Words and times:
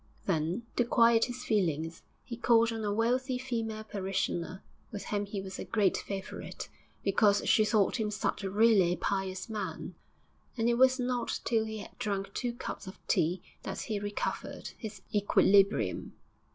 Then, 0.25 0.63
to 0.77 0.83
quiet 0.83 1.25
his 1.25 1.43
feelings, 1.45 2.01
he 2.23 2.35
called 2.35 2.71
on 2.73 2.83
a 2.83 2.91
wealthy 2.91 3.37
female 3.37 3.83
parishioner, 3.83 4.63
with 4.91 5.05
whom 5.05 5.27
he 5.27 5.41
was 5.41 5.59
a 5.59 5.63
great 5.63 5.95
favourite, 5.95 6.69
because 7.03 7.47
she 7.47 7.63
thought 7.63 7.99
him 7.99 8.09
'such 8.09 8.43
a 8.43 8.49
really 8.49 8.95
pious 8.95 9.47
man,' 9.47 9.93
and 10.57 10.67
it 10.67 10.73
was 10.79 10.99
not 10.99 11.39
till 11.45 11.65
he 11.65 11.77
had 11.77 11.95
drunk 11.99 12.33
two 12.33 12.53
cups 12.55 12.87
of 12.87 12.97
tea 13.07 13.43
that 13.61 13.81
he 13.81 13.99
recovered 13.99 14.69
his 14.75 15.03
equilibrium. 15.13 16.13